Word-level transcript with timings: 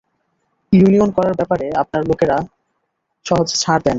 Union 0.73 1.09
করার 1.17 1.35
ব্যাপারে 1.39 1.65
আপনার 1.81 2.03
লোকেরা 2.09 2.37
সহজে 3.25 3.55
ছাড় 3.55 3.79
দেয় 3.79 3.85
না। 3.85 3.89